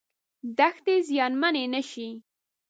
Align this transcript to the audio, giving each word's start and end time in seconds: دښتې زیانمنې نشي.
دښتې 0.57 0.95
زیانمنې 1.07 1.63
نشي. 1.73 2.09